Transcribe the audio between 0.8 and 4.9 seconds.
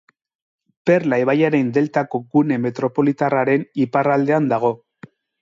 Perla ibaiaren deltako gune metropolitarraren iparraldean dago.